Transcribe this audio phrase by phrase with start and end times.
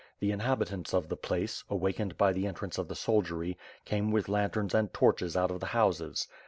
[0.19, 3.55] The inhabitants of the place, awakened by the entrance of the soldiery,
[3.85, 6.27] came with lan terns and torches out of the houses.